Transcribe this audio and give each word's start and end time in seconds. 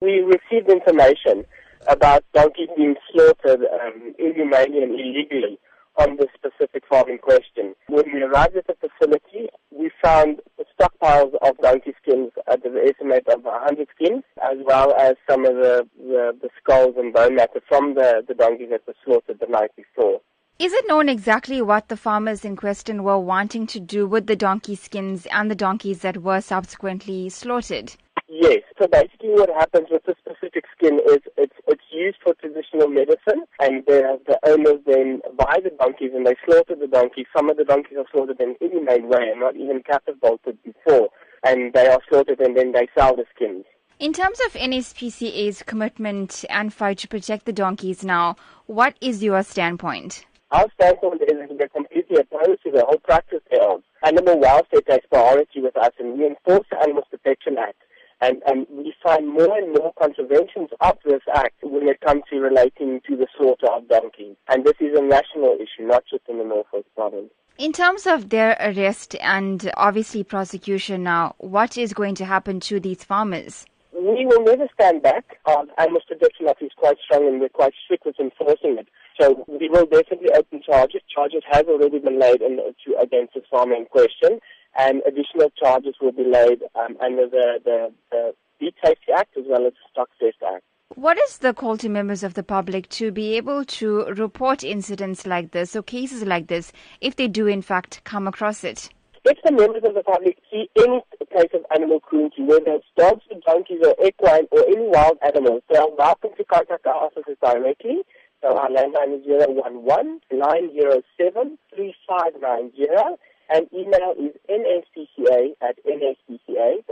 We 0.00 0.20
received 0.20 0.70
information 0.70 1.44
about 1.88 2.24
donkeys 2.34 2.68
being 2.76 2.96
slaughtered 3.10 3.60
um, 3.62 4.14
inhumanely 4.18 4.82
and 4.82 4.92
illegally 4.92 5.58
on 5.96 6.16
the 6.16 6.26
specific 6.34 6.84
farm 6.86 7.08
in 7.08 7.18
question. 7.18 7.74
When 7.88 8.04
we 8.12 8.22
arrived 8.22 8.56
at 8.56 8.66
the 8.66 8.74
facility, 8.74 9.48
we 9.70 9.90
found 10.02 10.40
stockpiles 10.78 11.34
of 11.42 11.56
donkey 11.62 11.94
skins 12.02 12.32
at 12.46 12.62
the 12.62 12.68
estimate 12.86 13.26
of 13.28 13.42
100 13.44 13.88
skins, 13.94 14.22
as 14.42 14.58
well 14.64 14.94
as 14.94 15.14
some 15.28 15.46
of 15.46 15.54
the, 15.54 15.88
the, 15.98 16.36
the 16.42 16.50
skulls 16.60 16.96
and 16.98 17.14
bone 17.14 17.34
matter 17.34 17.62
from 17.66 17.94
the, 17.94 18.22
the 18.28 18.34
donkeys 18.34 18.68
that 18.70 18.82
were 18.86 18.94
slaughtered 19.04 19.40
the 19.40 19.46
night 19.46 19.70
before. 19.76 20.20
Is 20.58 20.72
it 20.72 20.88
known 20.88 21.08
exactly 21.08 21.60
what 21.60 21.88
the 21.88 21.96
farmers 21.96 22.44
in 22.44 22.56
question 22.56 23.02
were 23.02 23.18
wanting 23.18 23.66
to 23.68 23.80
do 23.80 24.06
with 24.06 24.26
the 24.26 24.36
donkey 24.36 24.74
skins 24.74 25.26
and 25.26 25.50
the 25.50 25.54
donkeys 25.54 26.00
that 26.00 26.18
were 26.18 26.40
subsequently 26.40 27.28
slaughtered? 27.28 27.94
Yes. 28.28 28.62
So 28.78 28.86
basically, 28.86 29.30
what 29.30 29.48
happens 29.48 29.88
with 29.90 30.04
the 30.04 30.14
specific 30.20 30.64
skin 30.76 31.00
is 31.08 31.20
it's 31.38 31.56
it's 31.66 31.82
used 31.90 32.18
for 32.22 32.34
traditional 32.34 32.88
medicine, 32.88 33.46
and 33.58 33.82
the 33.86 34.20
the 34.26 34.38
owners 34.46 34.80
then 34.86 35.22
buy 35.34 35.60
the 35.64 35.70
donkeys 35.78 36.10
and 36.14 36.26
they 36.26 36.34
slaughter 36.44 36.74
the 36.74 36.86
donkeys. 36.86 37.24
Some 37.34 37.48
of 37.48 37.56
the 37.56 37.64
donkeys 37.64 37.96
are 37.96 38.04
slaughtered 38.12 38.38
in 38.38 38.54
inhumane 38.60 39.08
way 39.08 39.30
and 39.30 39.40
not 39.40 39.56
even 39.56 39.82
captive 39.82 40.20
bolted 40.20 40.58
before, 40.62 41.08
and 41.42 41.72
they 41.72 41.86
are 41.86 42.00
slaughtered 42.10 42.40
and 42.40 42.54
then 42.54 42.72
they 42.72 42.86
sell 42.96 43.16
the 43.16 43.24
skins. 43.34 43.64
In 43.98 44.12
terms 44.12 44.38
of 44.44 44.52
NSPCA's 44.52 45.62
commitment 45.62 46.44
and 46.50 46.70
fight 46.70 46.98
to 46.98 47.08
protect 47.08 47.46
the 47.46 47.54
donkeys 47.54 48.04
now, 48.04 48.36
what 48.66 48.94
is 49.00 49.22
your 49.22 49.42
standpoint? 49.42 50.26
Our 50.50 50.66
standpoint 50.74 51.22
is 51.22 51.28
that 51.28 51.48
we're 51.48 51.68
completely 51.68 52.18
opposed 52.18 52.62
to 52.64 52.72
the 52.72 52.84
whole 52.84 52.98
practice 52.98 53.40
thereof. 53.50 53.82
Animal 54.04 54.38
welfare 54.38 54.82
takes 54.82 55.06
priority 55.06 55.62
with 55.62 55.78
us, 55.78 55.92
and 55.98 56.18
we 56.18 56.26
enforce 56.26 56.66
the 56.70 56.78
Animal 56.82 57.04
Protection 57.10 57.56
Act. 57.58 57.80
And, 58.20 58.42
and 58.46 58.66
we 58.70 58.94
find 59.02 59.28
more 59.28 59.58
and 59.58 59.72
more 59.72 59.92
contraventions 59.98 60.70
of 60.80 60.96
this 61.04 61.20
act 61.34 61.56
when 61.62 61.88
it 61.88 62.00
comes 62.00 62.22
to 62.30 62.38
relating 62.38 63.00
to 63.08 63.16
the 63.16 63.26
slaughter 63.36 63.66
of 63.70 63.88
donkeys. 63.88 64.36
And 64.48 64.64
this 64.64 64.76
is 64.80 64.96
a 64.98 65.02
national 65.02 65.56
issue, 65.56 65.86
not 65.86 66.04
just 66.10 66.22
in 66.28 66.38
the 66.38 66.44
Northwest 66.44 66.86
province. 66.94 67.30
In 67.58 67.72
terms 67.72 68.06
of 68.06 68.28
their 68.28 68.56
arrest 68.60 69.16
and 69.20 69.70
obviously 69.76 70.22
prosecution 70.24 71.02
now, 71.02 71.34
what 71.38 71.78
is 71.78 71.92
going 71.92 72.14
to 72.16 72.24
happen 72.24 72.60
to 72.60 72.80
these 72.80 73.02
farmers? 73.04 73.66
We 73.92 74.26
will 74.26 74.44
never 74.44 74.68
stand 74.74 75.02
back. 75.02 75.38
Animals 75.78 76.04
Protection 76.06 76.48
Act 76.48 76.62
is 76.62 76.70
quite 76.76 76.98
strong 77.04 77.26
and 77.26 77.40
we're 77.40 77.48
quite 77.48 77.72
strict 77.84 78.04
with 78.04 78.20
enforcing 78.20 78.76
it. 78.78 78.88
So 79.18 79.44
we 79.48 79.70
will 79.70 79.86
definitely 79.86 80.30
open 80.34 80.60
charges. 80.62 81.00
Charges 81.08 81.42
have 81.50 81.66
already 81.68 81.98
been 81.98 82.20
laid 82.20 82.42
in, 82.42 82.56
to, 82.56 82.98
against 83.00 83.32
the 83.34 83.40
farmer 83.50 83.74
in 83.74 83.86
question 83.86 84.38
and 84.78 85.02
additional 85.06 85.50
charges 85.50 85.94
will 86.00 86.12
be 86.12 86.24
laid 86.24 86.62
um, 86.74 86.96
under 87.00 87.28
the, 87.28 87.60
the, 87.64 87.92
the 88.10 88.34
Beef 88.60 88.74
Safety 88.84 89.12
Act 89.14 89.36
as 89.36 89.44
well 89.48 89.66
as 89.66 89.72
the 89.72 89.88
Stock 89.90 90.08
Theft 90.20 90.42
Act. 90.42 90.64
What 90.94 91.18
is 91.18 91.38
the 91.38 91.52
call 91.52 91.76
to 91.78 91.88
members 91.88 92.22
of 92.22 92.34
the 92.34 92.42
public 92.42 92.88
to 92.90 93.10
be 93.10 93.36
able 93.36 93.64
to 93.64 94.04
report 94.06 94.62
incidents 94.62 95.26
like 95.26 95.50
this 95.50 95.74
or 95.74 95.82
cases 95.82 96.24
like 96.24 96.46
this 96.46 96.72
if 97.00 97.16
they 97.16 97.28
do 97.28 97.46
in 97.46 97.60
fact 97.60 98.02
come 98.04 98.26
across 98.26 98.64
it? 98.64 98.88
If 99.24 99.38
the 99.44 99.52
members 99.52 99.82
of 99.84 99.94
the 99.94 100.04
public 100.04 100.38
see 100.50 100.70
any 100.78 101.02
case 101.32 101.50
of 101.52 101.66
animal 101.74 102.00
cruelty, 102.00 102.42
whether 102.42 102.78
it's 102.78 102.86
dogs 102.96 103.24
or 103.30 103.40
donkeys 103.44 103.80
or 103.84 103.94
equine 104.06 104.46
or 104.52 104.64
any 104.68 104.88
wild 104.88 105.18
animals, 105.26 105.62
they 105.68 105.76
are 105.76 105.90
welcome 105.98 106.30
to 106.36 106.44
contact 106.44 106.86
our 106.86 106.94
officers 106.94 107.36
directly. 107.42 108.02
So 108.42 108.56
our 108.56 108.68
landline 108.68 109.18
is 109.18 109.26
011 109.26 110.20
907 110.30 111.58
3590 111.74 113.18
and 113.48 113.66
email 113.72 114.14
is 114.18 114.32
nspca 114.48 115.54
at 115.60 115.76
nspca.co.za. 115.84 116.85